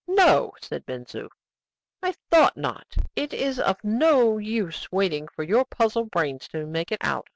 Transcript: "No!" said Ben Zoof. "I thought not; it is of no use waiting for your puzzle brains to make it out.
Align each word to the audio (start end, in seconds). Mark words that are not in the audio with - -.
"No!" 0.07 0.53
said 0.59 0.83
Ben 0.87 1.05
Zoof. 1.05 1.29
"I 2.01 2.15
thought 2.31 2.57
not; 2.57 2.95
it 3.15 3.35
is 3.35 3.59
of 3.59 3.83
no 3.83 4.39
use 4.39 4.91
waiting 4.91 5.27
for 5.27 5.43
your 5.43 5.63
puzzle 5.63 6.05
brains 6.05 6.47
to 6.47 6.65
make 6.65 6.91
it 6.91 7.03
out. 7.03 7.29